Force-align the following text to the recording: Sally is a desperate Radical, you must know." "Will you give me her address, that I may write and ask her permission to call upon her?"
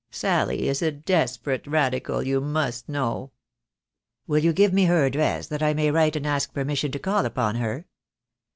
Sally 0.09 0.67
is 0.67 0.81
a 0.81 0.91
desperate 0.91 1.67
Radical, 1.67 2.23
you 2.23 2.41
must 2.41 2.89
know." 2.89 3.29
"Will 4.25 4.39
you 4.43 4.51
give 4.51 4.73
me 4.73 4.85
her 4.85 5.05
address, 5.05 5.45
that 5.45 5.61
I 5.61 5.75
may 5.75 5.91
write 5.91 6.15
and 6.15 6.25
ask 6.25 6.49
her 6.49 6.53
permission 6.55 6.91
to 6.93 6.97
call 6.97 7.23
upon 7.23 7.57
her?" 7.57 7.85